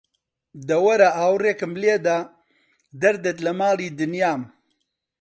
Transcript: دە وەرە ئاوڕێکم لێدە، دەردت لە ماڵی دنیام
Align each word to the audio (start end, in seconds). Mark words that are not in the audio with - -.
دە 0.67 0.77
وەرە 0.85 1.09
ئاوڕێکم 1.17 1.71
لێدە، 1.81 2.17
دەردت 3.01 3.37
لە 3.45 3.51
ماڵی 3.59 3.95
دنیام 3.99 4.41